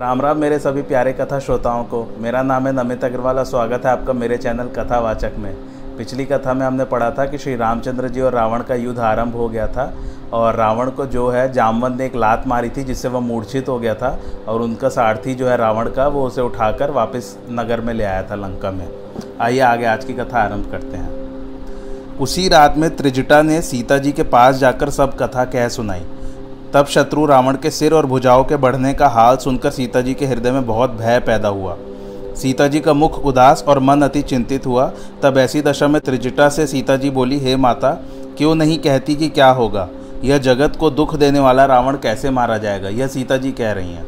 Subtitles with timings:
[0.00, 3.92] राम राम, मेरे सभी प्यारे कथा श्रोताओं को। मेरा नाम है नमित अग्रवाल स्वागत है
[3.92, 5.54] आपका मेरे चैनल कथावाचक में।
[5.98, 9.36] पिछली कथा में हमने पढ़ा था कि श्री रामचंद्र जी और रावण का युद्ध आरंभ
[9.36, 9.92] हो गया था
[10.32, 13.78] और रावण को जो है जामवंत ने एक लात मारी थी जिससे वह मूर्छित हो
[13.78, 17.92] गया था और उनका सारथी जो है रावण का वो उसे उठाकर वापस नगर में
[17.94, 18.88] ले आया था लंका में।
[19.40, 24.12] आइए आगे आज की कथा आरंभ करते हैं। उसी रात में त्रिजटा ने सीता जी
[24.12, 26.06] के पास जाकर सब कथा कह सुनाई।
[26.76, 30.26] तब शत्रु रावण के सिर और भुजाओं के बढ़ने का हाल सुनकर सीता जी के
[30.26, 31.76] हृदय में बहुत भय पैदा हुआ।
[32.36, 36.48] सीता जी का मुख उदास और मन अति चिंतित हुआ। तब ऐसी दशा में त्रिजटा
[36.48, 37.90] से सीता जी बोली, हे माता,
[38.38, 39.88] क्यों नहीं कहती कि क्या होगा?
[40.24, 42.88] यह जगत को दुख देने वाला रावण कैसे मारा जाएगा?
[42.88, 44.06] यह सीता जी कह रही हैं।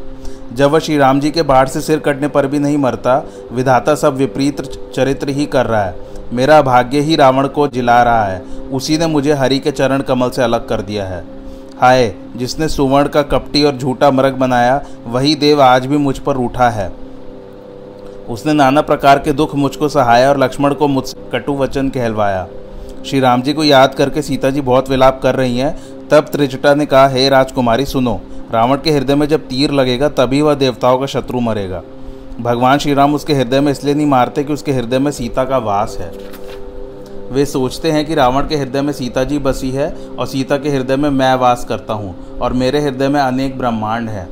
[0.55, 3.95] जब वह श्री राम जी के बाढ़ से सिर कटने पर भी नहीं मरता, विधाता
[3.95, 4.61] सब विपरीत
[4.95, 5.97] चरित्र ही कर रहा है।
[6.33, 8.43] मेरा भाग्य ही रावण को जिला रहा है।
[8.73, 11.39] उसी ने मुझे हरि के चरण कमल से अलग कर दिया है।
[11.81, 16.37] हाय, जिसने सुवर्ण का कपटी और झूठा मरग बनाया, वही देव आज भी मुझ पर
[16.37, 16.93] उठा है।
[18.29, 22.49] उसने नाना प्रकार के दुख मुझको सहाया और लक्ष्मण को मुझसे कटु वचन कहलवाया।
[23.07, 26.75] श्री राम जी को याद करके सीता जी बहुत विलाप कर रही हैं। तब त्रिजटा
[26.75, 28.21] ने कहा, हे राजकुमारी, सुनो।
[28.53, 31.83] रावण के हृदय में जब तीर लगेगा, तभी वह देवताओं का शत्रु मरेगा।
[32.41, 35.59] भगवान श्री राम उसके हृदय में इसलिए नहीं मारते कि उसके हृदय में सीता का
[35.59, 36.13] वास है।
[37.33, 40.71] वे सोचते हैं कि रावण के हृदय में सीता जी बसी है और सीता के
[40.71, 44.29] हृदय में मैं वास करता हूँ और मेरे हृदय में अनेक ब्रह्मांड है।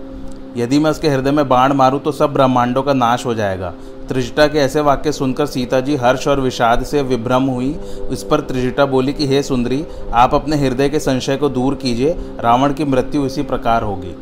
[0.56, 3.74] यदि मैं उसके हृदय में बाण मारूं तो सब ब्रह्मांडों का नाश हो जाएगा।
[4.08, 7.70] त्रिजटा के ऐसे वाक्य सुनकर सीता जी हर्ष और विषाद से विभ्रम हुई।
[8.10, 12.16] इस पर त्रिजटा बोली कि, हे सुंदरी, आप अपने हृदय के संशय को दूर कीजिए।
[12.40, 14.14] रावण की मृत्यु इसी प्रकार होगी।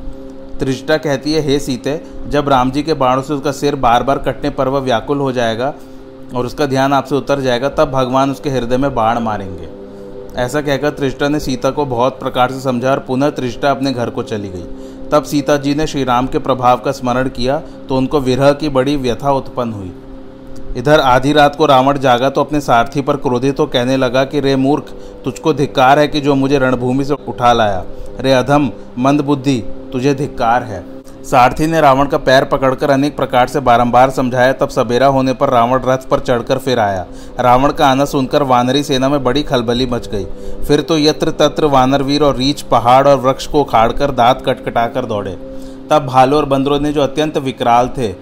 [0.59, 4.19] त्रिजटा कहती है, हे सीते, जब राम जी के बाणों से उसका सिर बार बार
[4.19, 5.75] कटने पर वह व्याकुल हो जाएगा
[6.35, 9.69] और उसका ध्यान आपसे उतर जाएगा, तब भगवान उसके हृदय में बाढ़ मारेंगे।
[10.37, 14.11] ऐसा कहकर त्रिष्टा ने सीता को बहुत प्रकार से समझा और पुनः त्रिष्टा अपने घर
[14.11, 14.65] को चली गई।
[15.11, 18.69] तब सीता जी ने श्री राम के प्रभाव का स्मरण किया तो उनको विरह की
[18.69, 19.93] बड़ी व्यथा उत्पन्न हुई।
[20.77, 24.41] इधर आधी रात को रावण जागा तो अपने सारथी पर क्रोधित तो कहने लगा कि,
[24.41, 24.85] रे मूर्ख,
[25.25, 27.85] तुझको धिक्कार है कि जो मुझे रणभूमि से उठा लाया?
[28.21, 29.59] रे अधम, मंद बुद्धि,
[29.93, 30.94] तुझे धिक्कार है।
[31.25, 35.51] सारथी ने रावण का पैर पकड़कर अनेक प्रकार से बारंबार समझाया, तब सवेरा होने पर
[35.51, 37.07] रावण रथ पर चढ़कर फिर आया।
[37.41, 40.25] रावण का आना सुनकर वानरी सेना में बड़ी खलबली मच गई।
[40.65, 45.33] फिर तो यत्र तत्र वानरवीर और रीछ, पहाड़ और वृक्ष को उखाड़कर दांत कटकटाकर दौड़े।
[45.91, 48.13] तब भालू और बंदरों ने जो अत्यंत विकराल थे,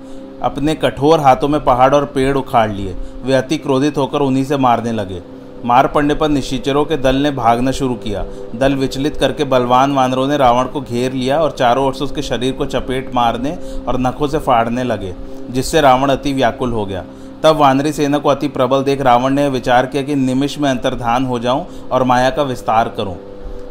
[0.43, 4.57] अपने कठोर हाथों में पहाड़ और पेड़ उखाड़ लिए। वे अति क्रोधित होकर उन्हीं से
[4.57, 5.21] मारने लगे।
[5.65, 8.25] मार पड़ने पर निशिचरों के दल ने भागना शुरू किया।
[8.55, 12.23] दल विचलित करके बलवान वानरों ने रावण को घेर लिया और चारों ओर से उसके
[12.23, 13.57] शरीर को चपेट मारने
[13.89, 15.15] और नखों से फाड़ने लगे,
[15.51, 17.05] जिससे रावण अति व्याकुल हो गया।
[17.43, 21.25] तब वानरी सेना को अति प्रबल देख रावण ने विचार किया कि निमिष में अंतर्धान
[21.25, 23.17] हो जाऊँ और माया का विस्तार करूँ।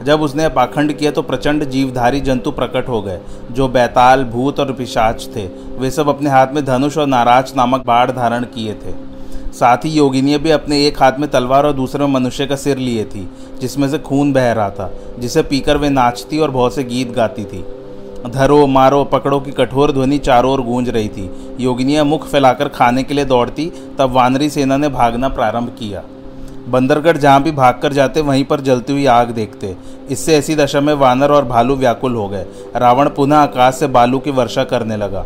[0.03, 3.19] जब उसने पाखंड किया तो प्रचंड जीवधारी जंतु प्रकट हो गए,
[3.51, 5.45] जो बैताल, भूत और पिशाच थे।
[5.79, 8.93] वे सब अपने हाथ में धनुष और नाराज़ नामक बाढ़ धारण किए थे।
[9.53, 12.77] साथ ही योगिनी भी अपने एक हाथ में तलवार और दूसरे में मनुष्य का सिर
[12.77, 13.29] लिए थी,
[13.61, 17.45] जिसमें से खून बह रहा था, जिसे पीकर वे नाचती और बहुत से गीत गाती
[17.45, 17.65] थी।
[18.27, 23.03] धरो, मारो, पकड़ो की कठोर ध्वनि चारों ओर गूंज रही थी। योगिनियाँ मुख फैलाकर खाने
[23.03, 26.03] के लिए दौड़ती, तब वानरी सेना ने भागना प्रारंभ किया।
[26.67, 29.75] बंदरगढ़ जहाँ भी भागकर जाते, वहीं पर जलती हुई आग देखते।
[30.09, 32.45] इससे ऐसी दशा में वानर और भालू व्याकुल हो गए।
[32.75, 35.25] रावण पुनः आकाश से बालू की वर्षा करने लगा।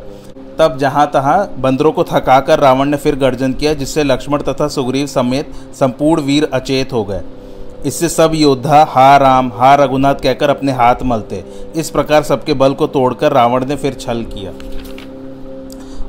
[0.60, 5.08] तब जहाँ तहाँ बंदरों को थकाकर रावण ने फिर गर्जन किया, जिससे लक्ष्मण तथा सुग्रीव
[5.08, 7.22] समेत संपूर्ण वीर अचेत हो गए।
[7.86, 11.44] इससे सब योद्धा हा राम, हा रघुनाथ कहकर अपने हाथ मलते।
[11.76, 14.52] इस प्रकार सबके बल को तोड़कर रावण ने फिर छल किया।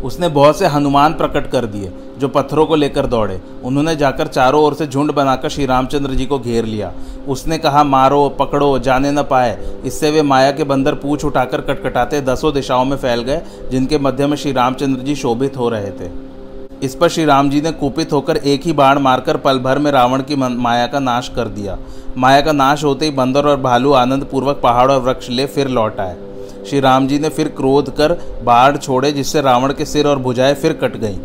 [0.07, 4.63] उसने बहुत से हनुमान प्रकट कर दिए, जो पत्थरों को लेकर दौड़े। उन्होंने जाकर चारों
[4.63, 6.93] ओर से झुंड बनाकर श्री रामचंद्र जी को घेर लिया।
[7.29, 12.21] उसने कहा, मारो, पकड़ो, जाने न पाए। इससे वे माया के बंदर पूछ उठाकर कटकटाते
[12.21, 13.41] दसों दिशाओं में फैल गए,
[13.71, 16.11] जिनके मध्य में श्री रामचंद्र जी शोभित हो रहे थे।
[16.83, 19.91] इस पर श्री राम जी ने कुपित होकर एक ही बाण मारकर पल भर में
[19.93, 21.79] रावण की माया का नाश कर दिया।
[22.17, 25.69] माया का नाश होते ही बंदर और भालू आनंद पूर्वक पहाड़ और वृक्ष ले फिर
[25.69, 26.17] लौट आए।
[26.71, 28.13] श्री राम जी ने फिर क्रोध कर
[28.45, 31.19] बाढ़ छोड़े, जिससे रावण के सिर और भुजाएँ फिर कट गईं।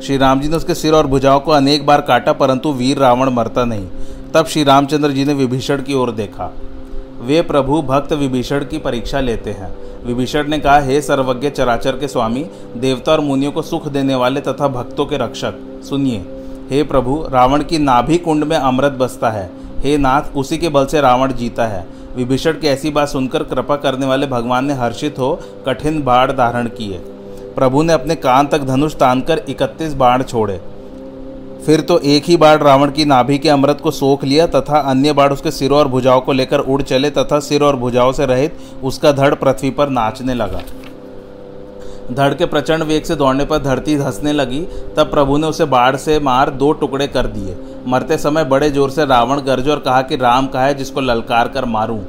[0.00, 3.30] श्री राम जी ने उसके सिर और भुजाओं को अनेक बार काटा, परंतु वीर रावण
[3.30, 3.88] मरता नहीं।
[4.34, 6.54] तब श्री रामचंद्र जी ने विभीषण की ओर देखा।
[7.20, 9.74] वे प्रभु भक्त विभीषण की परीक्षा लेते हैं।
[10.06, 12.46] विभीषण ने कहा, हे सर्वज्ञ चराचर के स्वामी,
[12.76, 15.54] देवता और मुनियों को सुख देने वाले तथा भक्तों के रक्षक,
[15.88, 16.18] सुनिए।
[16.70, 20.86] हे प्रभु, रावण की नाभि कुंड में अमृत बसता है। हे नाथ, उसी के बल
[20.86, 25.18] से रावण जीता है। विभीषण की ऐसी बात सुनकर कृपा करने वाले भगवान ने हर्षित
[25.18, 26.98] हो, कठिन बाढ़ धारण किए।
[27.56, 30.60] प्रभु ने अपने कान तक धनुष तानकर इकतीस बाण छोड़े।
[31.66, 35.12] फिर तो एक ही बाढ़ रावण की नाभि के अमृत को सोख लिया तथा अन्य
[35.12, 38.58] बाढ़ उसके सिरों और भुजाओं को लेकर उड़ चले तथा सिर और भुजाओं से रहित
[38.82, 40.62] उसका धड़ पृथ्वी पर नाचने लगा।
[42.10, 44.60] धड़ के प्रचंड वेग से दौड़ने पर धरती धंसने लगी,
[44.96, 47.56] तब प्रभु ने उसे बाढ़ से मार दो टुकड़े कर दिए।
[47.86, 51.48] मरते समय बड़े ज़ोर से रावण गर्ज और कहा कि राम कहा है जिसको ललकार
[51.48, 52.00] कर मारूं?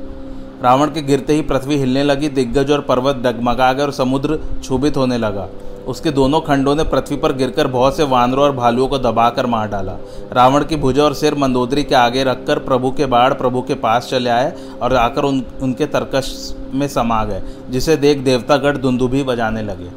[0.63, 4.97] रावण के गिरते ही पृथ्वी हिलने लगी, दिग्गज और पर्वत डगमगा गए और समुद्र क्षुभित
[4.97, 5.47] होने लगा।
[5.87, 9.67] उसके दोनों खंडों ने पृथ्वी पर गिरकर बहुत से वानरों और भालुओं को दबाकर मार
[9.67, 9.97] डाला।
[10.33, 14.07] रावण की भुजा और सिर मंदोदरी के आगे रखकर प्रभु के बाढ़ प्रभु के पास
[14.09, 19.61] चले आए और आकर उन, उनके तर्कश में समा गए, जिसे देख देवतागढ़ दुंदुभी बजाने
[19.61, 19.89] लगे।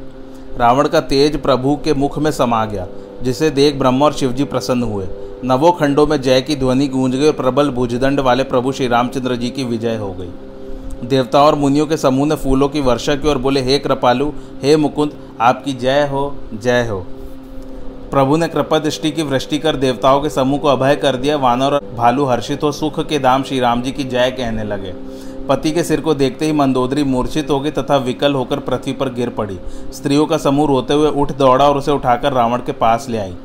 [0.57, 2.87] रावण का तेज प्रभु के मुख में समा गया,
[3.23, 5.07] जिसे देख ब्रह्म और शिवजी प्रसन्न हुए।
[5.43, 9.35] नवों खंडों में जय की ध्वनि गूंज गई और प्रबल भुजदंड वाले प्रभु श्री रामचंद्र
[9.35, 10.29] जी की विजय हो गई।
[11.03, 14.31] देवताओं और मुनियों के समूह ने फूलों की वर्षा की और बोले, हे कृपालु,
[14.63, 15.11] हे मुकुंद,
[15.41, 17.05] आपकी जय हो जय हो।
[18.11, 21.73] प्रभु ने कृपा दृष्टि की वृष्टि कर देवताओं के समूह को अभय कर दिया। वानर
[21.73, 24.93] और भालू हर्षित हो, सुख के दाम श्री राम जी की जय कहने लगे।
[25.49, 29.09] पति के सिर को देखते ही मंदोदरी मूर्छित हो गई तथा विकल होकर पृथ्वी पर
[29.09, 29.59] गिर पड़ी।
[29.93, 33.35] स्त्रियों का समूह रोते हुए उठ दौड़ा और उसे उठाकर रावण के पास ले आई।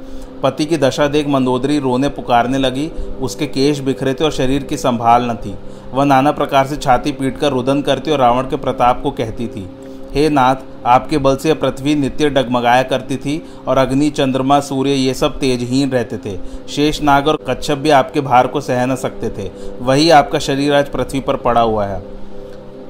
[0.42, 2.88] पति की दशा देख मंदोदरी रोने पुकारने लगी।
[3.22, 5.54] उसके केश बिखरे थे और शरीर की संभाल न थी।
[5.92, 9.46] वह नाना प्रकार से छाती पीट कर रुदन करती और रावण के प्रताप को कहती
[9.46, 9.68] थी,
[10.14, 10.56] हे नाथ,
[10.86, 15.90] आपके बल से पृथ्वी नित्य डगमगाया करती थी और अग्नि, चंद्रमा, सूर्य, ये सब तेजहीन
[15.90, 16.36] रहते थे।
[16.68, 19.50] शेष नाग और कच्छप भी आपके भार को सह न सकते थे।
[19.80, 22.02] वही आपका शरीर आज पृथ्वी पर पड़ा हुआ है।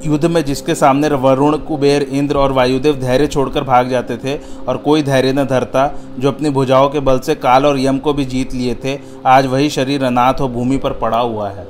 [0.07, 4.37] युद्ध में जिसके सामने वरुण, कुबेर, इंद्र और वायुदेव धैर्य छोड़कर भाग जाते थे
[4.69, 5.87] और कोई धैर्य न धरता,
[6.19, 9.47] जो अपनी भुजाओं के बल से काल और यम को भी जीत लिए थे, आज
[9.47, 11.67] वही शरीर अनाथ और भूमि पर पड़ा हुआ है।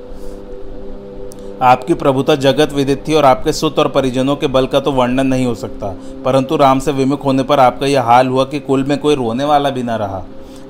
[1.62, 5.26] आपकी प्रभुता जगत विदित थी और आपके सुत और परिजनों के बल का तो वर्णन
[5.26, 5.87] नहीं हो सकता।
[6.25, 9.44] परंतु राम से विमुख होने पर आपका यह हाल हुआ कि कुल में कोई रोने
[9.44, 10.23] वाला भी न रहा।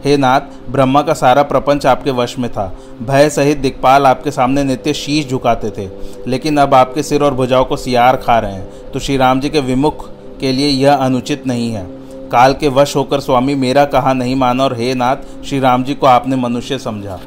[0.04, 0.40] हे नाथ,
[0.70, 5.28] ब्रह्मा का सारा प्रपंच आपके वश में था। भय सहित दिक्पाल आपके सामने नित्य शीश
[5.28, 5.90] झुकाते थे।
[6.26, 9.50] लेकिन अब आपके सिर और भुजाओं को सियार खा रहे हैं। तो श्री राम जी
[9.50, 10.10] के विमुख
[10.40, 11.86] के लिए यह अनुचित नहीं है।
[12.32, 15.94] काल के वश होकर स्वामी मेरा कहा नहीं माना और हे नाथ, श्री राम जी
[15.94, 17.20] को आपने मनुष्य समझा।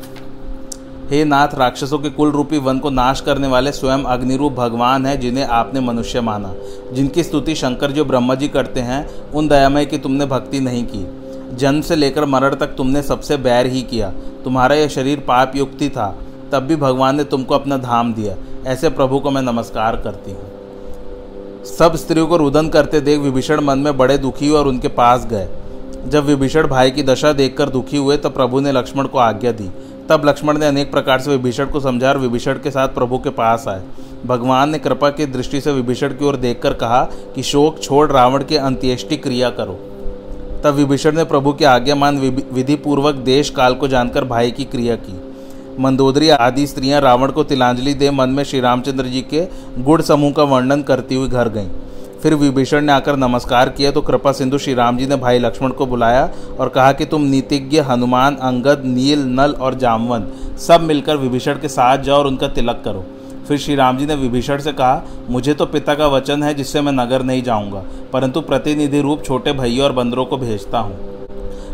[1.12, 5.20] हे नाथ, राक्षसों के कुल रूपी वन को नाश करने वाले स्वयं अग्निरूप भगवान हैं
[5.20, 6.54] जिन्हें आपने मनुष्य माना।
[6.94, 11.06] जिनकी स्तुति शंकर जो ब्रह्मा जी करते हैं, उन दयामय की तुमने भक्ति नहीं की।
[11.56, 14.14] जन्म से लेकर मरण तक तुमने सबसे बैर ही किया।
[14.44, 16.18] तुम्हारा यह शरीर पाप युक्ति था।
[16.52, 18.36] तब भी भगवान ने तुमको अपना धाम दिया।
[18.72, 20.52] ऐसे प्रभु को मैं नमस्कार करती हूँ।
[21.66, 25.26] सब स्त्रियों को रुदन करते देख विभीषण मन में बड़े दुखी हुए और उनके पास
[25.26, 25.48] गए।
[26.08, 29.70] जब विभीषण भाई की दशा देखकर दुखी हुए तब प्रभु ने लक्ष्मण को आज्ञा दी।
[30.10, 33.30] तब लक्ष्मण ने अनेक प्रकार से विभीषण को समझा और विभीषण के साथ प्रभु के
[33.30, 33.82] पास आए।
[34.26, 37.04] भगवान ने कृपा की दृष्टि से विभीषण की ओर देखकर कहा
[37.36, 39.74] कि शोक छोड़ रावण के अंत्येष्टि क्रिया करो।
[40.64, 42.18] तब विभीषण ने प्रभु की आज्ञा मान
[42.54, 45.20] विधि पूर्वक देश काल को जानकर भाई की क्रिया की।
[45.80, 49.46] मंदोदरी आदि स्त्रियाँ रावण को तिलांजलि दे मन में श्री रामचंद्र जी के
[49.84, 51.70] गुड़ समूह का वर्णन करती हुई घर गईं।
[52.26, 55.72] फिर विभीषण ने आकर नमस्कार किया तो कृपा सिंधु श्री राम जी ने भाई लक्ष्मण
[55.72, 56.24] को बुलाया
[56.60, 60.26] और कहा कि तुम नीतिज्ञ, हनुमान, अंगद, नील, नल और जामवन,
[60.60, 63.06] सब मिलकर विभीषण के साथ जाओ और उनका तिलक करो।
[63.48, 66.82] फिर श्री राम जी ने विभीषण से कहा, मुझे तो पिता का वचन है जिससे
[66.82, 67.84] मैं नगर नहीं जाऊँगा,
[68.14, 70.98] परंतु प्रतिनिधि रूप छोटे भैया और बंदरों को भेजता हूँ।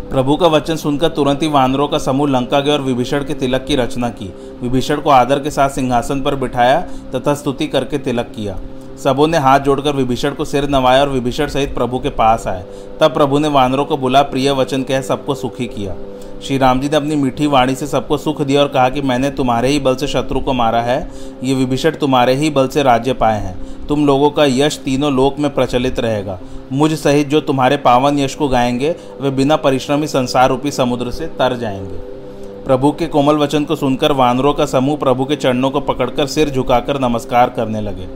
[0.10, 3.66] प्रभु का वचन सुनकर तुरंत ही वानरों का समूह लंका गया और विभीषण के तिलक
[3.66, 4.32] की रचना की।
[4.62, 6.80] विभीषण को आदर के साथ सिंहासन पर बिठाया
[7.16, 8.58] तथा स्तुति करके तिलक किया।
[9.04, 12.66] सबों ने हाथ जोड़कर विभीषण को सिर नवाया और विभीषण सहित प्रभु के पास आए।
[13.00, 15.96] तब प्रभु ने वानरों को बुला, प्रिय वचन कह सबको सुखी किया।
[16.44, 19.30] श्री राम जी ने अपनी मीठी वाणी से सबको सुख दिया और कहा कि मैंने
[19.30, 21.12] तुम्हारे ही बल से शत्रु को मारा है।
[21.44, 25.40] ये विभीषण तुम्हारे ही बल से राज्य पाए हैं। तुम लोगों का यश तीनों लोक
[25.40, 26.40] में प्रचलित रहेगा।
[26.74, 31.26] मुझ सहित जो तुम्हारे पावन यश को गाएँगे, वे बिना परिश्रमी संसार रूपी समुद्र से
[31.26, 32.21] तर जाएँगे।
[32.66, 36.50] प्रभु के कोमल वचन को सुनकर वानरों का समूह प्रभु के चरणों को पकड़कर सिर
[36.50, 38.08] झुकाकर नमस्कार करने लगे।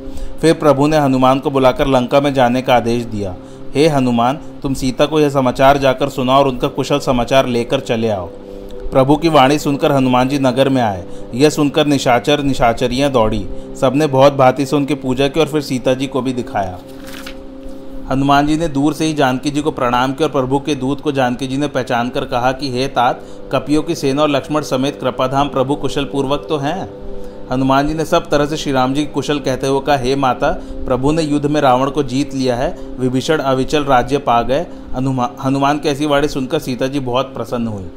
[0.41, 3.35] फिर प्रभु ने हनुमान को बुलाकर लंका में जाने का आदेश दिया।
[3.75, 8.09] हे हनुमान, तुम सीता को यह समाचार जाकर सुनाओ और उनका कुशल समाचार लेकर चले
[8.09, 8.25] आओ।
[8.91, 13.47] प्रभु की वाणी सुनकर हनुमान जी नगर में आए। यह सुनकर निशाचर निशाचरियाँ दौड़ी।
[13.81, 16.79] सबने बहुत भांति से उनकी पूजा की और फिर सीता जी को भी दिखाया।
[18.11, 21.01] हनुमान जी ने दूर से ही जानकी जी को प्रणाम किया और प्रभु के दूत
[21.01, 23.21] को जानकी जी ने पहचान कर कहा कि, हे तात,
[23.51, 26.93] कपियों की सेना और लक्ष्मण समेत कृपाधाम प्रभु कुशल पूर्वक तो हैं।
[27.51, 30.51] हनुमान जी ने सब तरह से श्री राम जी कुशल कहते हुए कहा, हे माता,
[30.85, 34.65] प्रभु ने युद्ध में रावण को जीत लिया है, विभीषण अविचल राज्य पा गए।
[35.43, 37.89] हनुमान की ऐसी वाणी सुनकर सीता जी बहुत प्रसन्न हुई।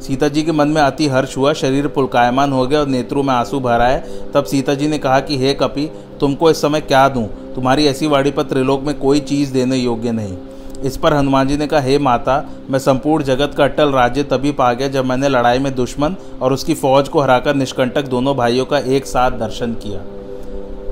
[0.00, 3.34] सीता जी के मन में अति हर्ष हुआ, शरीर पुलकायमान हो गया और नेत्रों में
[3.34, 4.02] आँसू भर आए।
[4.34, 5.90] तब सीता जी ने कहा कि, हे कपि,
[6.20, 7.43] तुमको इस समय क्या दूँ?
[7.54, 10.36] तुम्हारी ऐसी वाणी पर त्रिलोक में कोई चीज़ देने योग्य नहीं।
[10.82, 14.52] इस पर हनुमान जी ने कहा, हे माता, मैं संपूर्ण जगत का अटल राज्य तभी
[14.52, 18.64] पा गया जब मैंने लड़ाई में दुश्मन और उसकी फौज को हराकर निष्कंटक दोनों भाइयों
[18.64, 20.00] का एक साथ दर्शन किया।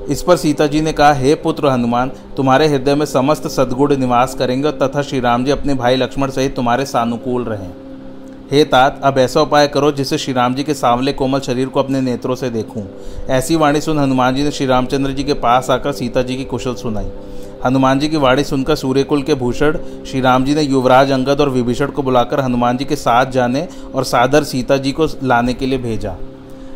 [0.09, 4.35] इस पर सीता जी ने कहा, हे पुत्र हनुमान, तुम्हारे हृदय में समस्त सद्गुण निवास
[4.35, 7.71] करेंगे तथा श्री राम जी अपने भाई लक्ष्मण सहित तुम्हारे सानुकूल रहें।
[8.53, 11.79] हे तात, अब ऐसा उपाय करो जिससे श्री राम जी के सांवले कोमल शरीर को
[11.79, 12.83] अपने नेत्रों से देखूँ।
[13.29, 16.43] ऐसी वाणी सुन हनुमान जी ने श्री रामचंद्र जी के पास आकर सीता जी की
[16.45, 17.09] कुशल सुनाई।
[17.65, 21.49] हनुमान जी की वाणी सुनकर सूर्यकुल के भूषण श्री राम जी ने युवराज अंगद और
[21.49, 25.65] विभीषण को बुलाकर हनुमान जी के साथ जाने और सादर सीता जी को लाने के
[25.65, 26.15] लिए भेजा।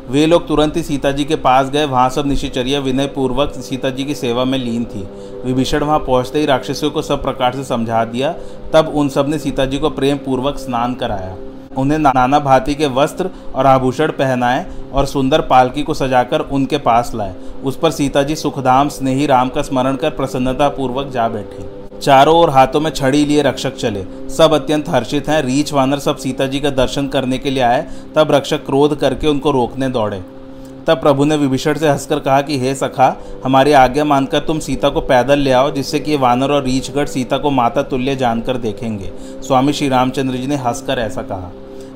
[0.09, 3.89] वे लोग तुरंत ही सीता जी के पास गए। वहाँ सब निशिचर्या विनय पूर्वक सीता
[3.89, 5.07] जी की सेवा में लीन थी।
[5.45, 8.35] विभीषण वहाँ पहुँचते ही राक्षसों को सब प्रकार से समझा दिया।
[8.73, 11.35] तब उन सबने सीता जी को प्रेम पूर्वक स्नान कराया।
[11.77, 17.11] उन्हें नाना भांति के वस्त्र और आभूषण पहनाए और सुंदर पालकी को सजाकर उनके पास
[17.15, 21.65] लाए। उस पर सीता जी सुखधाम स्नेही राम का स्मरण कर प्रसन्नता पूर्वक जा बैठी।
[21.99, 26.17] चारों ओर हाथों में छड़ी लिए रक्षक चले। सब अत्यंत हर्षित हैं। रीछ वानर सब
[26.17, 30.23] सीता जी का दर्शन करने के लिए आए। तब रक्षक क्रोध करके उनको रोकने दौड़े।
[30.87, 34.89] तब प्रभु ने विभीषण से हंसकर कहा कि, हे सखा, हमारी आज्ञा मानकर तुम सीता
[34.89, 39.11] को पैदल ले आओ, जिससे कि वानर और रीछगढ़ सीता को माता तुल्य जानकर देखेंगे।
[39.41, 41.51] स्वामी श्री रामचंद्र जी ने हंसकर ऐसा कहा।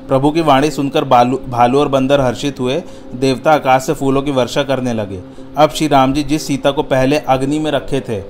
[0.08, 2.82] प्रभु की वाणी सुनकर बालू, भालू और बंदर हर्षित हुए।
[3.14, 5.20] देवता आकाश से फूलों की वर्षा करने लगे।
[5.56, 8.22] अब श्री राम जी जिस सीता को पहले अग्नि में रखे थे,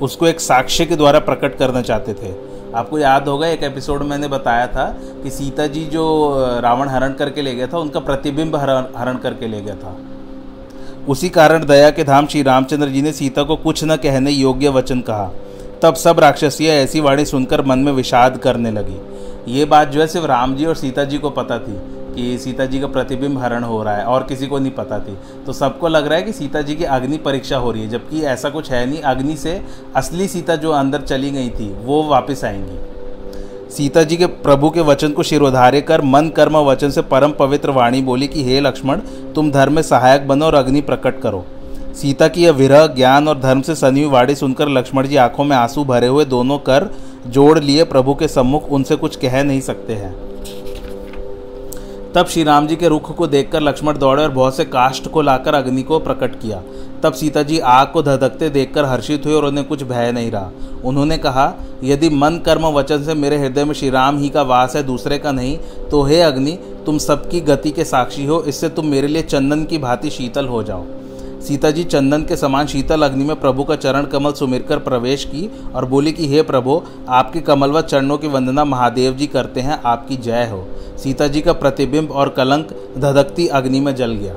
[0.00, 2.34] उसको एक साक्ष्य के द्वारा प्रकट करना चाहते थे।
[2.74, 4.84] आपको याद होगा, एक एपिसोड मैंने बताया था
[5.22, 9.46] कि सीता जी जो रावण हरण करके ले गया था, उनका प्रतिबिंब हरण हरण करके
[9.46, 9.96] ले गया था।
[11.08, 14.68] उसी कारण दया के धाम श्री रामचंद्र जी ने सीता को कुछ न कहने योग्य
[14.68, 15.30] वचन कहा।
[15.82, 18.96] तब सब राक्षसियाँ ऐसी वाणी सुनकर मन में विषाद करने लगी।
[19.48, 21.80] ये बात जो है सिर्फ़ राम जी और सीता जी को पता थी
[22.14, 25.18] कि सीता जी का प्रतिबिंब हरण हो रहा है और किसी को नहीं पता थी।
[25.46, 28.22] तो सबको लग रहा है कि सीता जी की अग्नि परीक्षा हो रही है, जबकि
[28.22, 29.62] ऐसा कुछ है नहीं। अग्नि से
[29.96, 32.78] असली सीता जो अंदर चली गई थी, वो वापस आएँगी।
[33.72, 37.70] सीता जी के प्रभु के वचन को शिरोधार्य कर, मन, कर्म, वचन से परम पवित्र
[37.70, 38.96] वाणी बोली कि, हे लक्ष्मण,
[39.34, 41.46] तुम धर्म में सहायक बनो और अग्नि प्रकट करो।
[41.94, 45.44] सीता की यह विरह, ज्ञान और धर्म से सनी हुई वाणी सुनकर लक्ष्मण जी आँखों
[45.44, 46.90] में आँसू भरे हुए दोनों कर
[47.26, 50.12] जोड़ लिए प्रभु के सम्मुख उनसे कुछ कह नहीं सकते हैं।
[52.12, 55.22] तब श्री राम जी के रुख को देखकर लक्ष्मण दौड़े और बहुत से काष्ठ को
[55.22, 56.62] लाकर अग्नि को प्रकट किया।
[57.02, 60.50] तब सीता जी आग को धधकते देखकर हर्षित हुए और उन्हें कुछ भय नहीं रहा।
[60.84, 61.52] उन्होंने कहा,
[61.84, 65.18] यदि मन कर्म वचन से मेरे हृदय में श्री राम ही का वास है, दूसरे
[65.18, 65.56] का नहीं
[65.90, 69.78] तो हे अग्नि, तुम सबकी गति के साक्षी हो, इससे तुम मेरे लिए चंदन की
[69.78, 70.86] भांति शीतल हो जाओ।
[71.40, 75.50] सीता जी चंदन के समान शीतल अग्नि में प्रभु का चरण कमल सुमिरकर प्रवेश की
[75.74, 79.82] और बोली कि, हे प्रभु, आपके कमल व चरणों की वंदना महादेव जी करते हैं,
[79.84, 80.68] आपकी जय हो।
[80.98, 84.34] सीता जी का प्रतिबिंब और कलंक धधकती अग्नि में जल गया।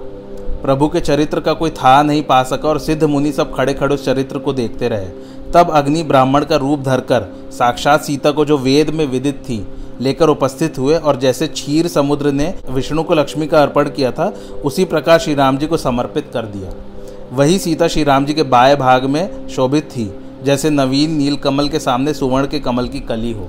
[0.62, 3.96] प्रभु के चरित्र का कोई था नहीं पा सका और सिद्ध मुनि सब खड़े खड़े
[3.96, 5.08] उस चरित्र को देखते रहे।
[5.54, 9.68] तब अग्नि ब्राह्मण का रूप धरकर, साक्षात सीता को जो वेद में विदित थी,
[10.02, 14.34] लेकर उपस्थित हुए और जैसे क्षीर समुद्र ने विष्णु को लक्ष्मी का अर्पण किया था,
[14.66, 16.72] उसी प्रकार श्री राम जी को समर्पित कर दिया।
[17.34, 20.06] वही सीता श्री राम जी के बाएँ भाग में शोभित थी,
[20.44, 23.48] जैसे नवीन नील कमल के सामने सुवर्ण के कमल की कली हो।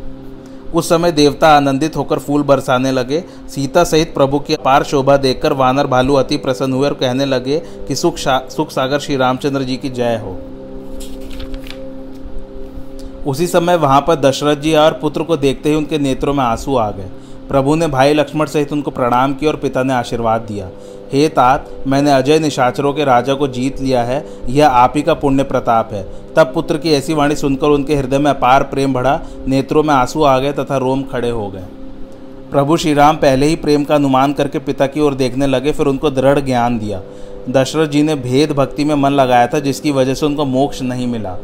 [0.75, 5.53] उस समय देवता आनंदित होकर फूल बरसाने लगे। सीता सहित प्रभु की पार शोभा देखकर
[5.53, 9.77] वानर भालू अति प्रसन्न हुए और कहने लगे कि सुख सुख सागर श्री रामचंद्र जी
[9.77, 10.37] की जय हो।
[13.31, 16.77] उसी समय वहाँ पर दशरथ जी और पुत्र को देखते ही उनके नेत्रों में आँसू
[16.77, 17.11] आ गए।
[17.49, 20.71] प्रभु ने भाई लक्ष्मण सहित उनको प्रणाम किया और पिता ने आशीर्वाद दिया।
[21.13, 25.15] हे तात मैंने अजय निशाचरों के राजा को जीत लिया है यह आप ही का
[25.15, 26.03] पुण्य प्रताप है।
[26.37, 30.23] तब पुत्र की ऐसी वाणी सुनकर उनके हृदय में अपार प्रेम बढ़ा नेत्रों में आँसू
[30.23, 31.65] आ गए तथा रोम खड़े हो गए।
[32.51, 35.87] प्रभु श्री राम पहले ही प्रेम का अनुमान करके पिता की ओर देखने लगे फिर
[35.87, 37.03] उनको दृढ़ ज्ञान दिया।
[37.51, 41.07] दशरथ जी ने भेद भक्ति में मन लगाया था जिसकी वजह से उनको मोक्ष नहीं
[41.07, 41.37] मिला।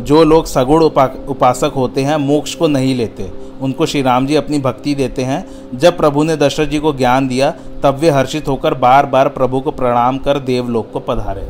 [0.00, 3.30] जो लोग सगुण उपा, उपासक होते हैं मोक्ष को नहीं लेते।
[3.62, 7.28] उनको श्री राम जी अपनी भक्ति देते हैं। जब प्रभु ने दशरथ जी को ज्ञान
[7.28, 7.50] दिया,
[7.82, 11.48] तब वे हर्षित होकर बार बार प्रभु को प्रणाम कर देवलोक को पधारे।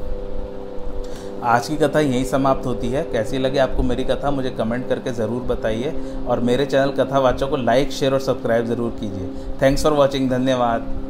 [1.44, 5.12] आज की कथा यहीं समाप्त होती है। कैसी लगे आपको मेरी कथा, मुझे कमेंट करके
[5.12, 5.94] ज़रूर बताइए।
[6.28, 9.28] और मेरे चैनल कथावाचक को लाइक, शेयर और सब्सक्राइब ज़रूर कीजिए।
[9.62, 11.01] थैंक्स फॉर वॉचिंग, धन्यवाद।